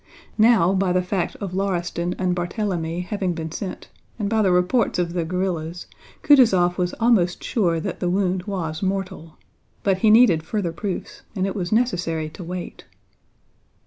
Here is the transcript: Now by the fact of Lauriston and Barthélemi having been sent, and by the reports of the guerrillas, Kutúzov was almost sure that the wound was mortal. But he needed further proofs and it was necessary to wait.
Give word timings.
Now 0.39 0.73
by 0.73 0.93
the 0.93 1.03
fact 1.03 1.35
of 1.35 1.53
Lauriston 1.53 2.15
and 2.17 2.35
Barthélemi 2.35 3.05
having 3.05 3.33
been 3.33 3.51
sent, 3.51 3.89
and 4.17 4.31
by 4.31 4.41
the 4.41 4.51
reports 4.51 4.97
of 4.97 5.13
the 5.13 5.23
guerrillas, 5.23 5.85
Kutúzov 6.23 6.79
was 6.79 6.93
almost 6.95 7.43
sure 7.43 7.79
that 7.79 7.99
the 7.99 8.09
wound 8.09 8.45
was 8.47 8.81
mortal. 8.81 9.37
But 9.83 9.99
he 9.99 10.09
needed 10.09 10.41
further 10.41 10.71
proofs 10.73 11.21
and 11.35 11.45
it 11.45 11.53
was 11.55 11.71
necessary 11.71 12.29
to 12.31 12.43
wait. 12.43 12.85